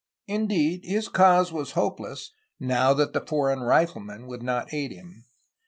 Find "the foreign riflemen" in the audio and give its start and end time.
3.13-4.25